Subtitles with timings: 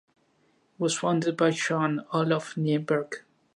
[0.07, 3.17] It was founded by Johan Olof Nyberg.